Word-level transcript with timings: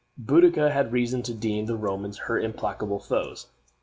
Boadicea 0.17 0.71
had 0.71 0.91
reason 0.93 1.21
to 1.21 1.31
deem 1.31 1.67
the 1.67 1.75
Romans 1.77 2.17
her 2.25 2.39
implacable 2.39 2.97
foes. 2.99 3.49